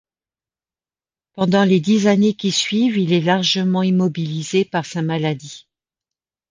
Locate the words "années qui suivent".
2.07-2.97